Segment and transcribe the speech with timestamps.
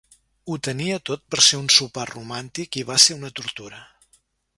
[0.51, 3.83] Ho tenia tot per ser un sopar romàntic i va ser una tortura.